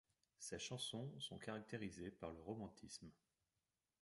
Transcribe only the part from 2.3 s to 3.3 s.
le romantisme.